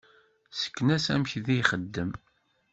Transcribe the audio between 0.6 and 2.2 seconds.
Sken-as amek di ixdem.